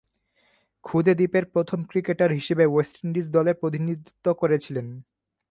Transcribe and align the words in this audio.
ক্ষুদে 0.85 1.13
দ্বীপের 1.15 1.45
প্রথম 1.53 1.79
ক্রিকেটার 1.89 2.31
হিসেবে 2.31 2.65
ওয়েস্ট 2.67 2.95
ইন্ডিজ 3.03 3.25
দলে 3.29 3.51
প্রতিনিধিত্ব 3.53 4.25
করেছিলেন। 4.41 4.87